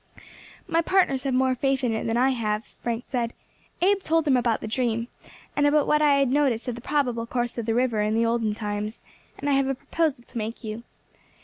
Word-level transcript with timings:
"My 0.67 0.81
partners 0.81 1.21
have 1.25 1.33
more 1.35 1.53
faith 1.53 1.83
in 1.83 1.93
it 1.93 2.07
than 2.07 2.17
I 2.17 2.31
have," 2.31 2.65
Frank 2.81 3.03
said. 3.05 3.33
"Abe 3.83 4.01
told 4.01 4.25
them 4.25 4.35
about 4.35 4.59
the 4.59 4.67
dream, 4.67 5.09
and 5.55 5.67
about 5.67 5.85
what 5.85 6.01
I 6.01 6.15
had 6.15 6.29
noticed 6.31 6.67
of 6.67 6.73
the 6.73 6.81
probable 6.81 7.27
course 7.27 7.55
of 7.59 7.67
the 7.67 7.75
river 7.75 8.01
in 8.01 8.15
the 8.15 8.25
olden 8.25 8.55
times, 8.55 8.97
and 9.37 9.47
I 9.47 9.53
have 9.53 9.67
a 9.67 9.75
proposal 9.75 10.23
to 10.27 10.37
make 10.39 10.55
to 10.61 10.67
you. 10.67 10.83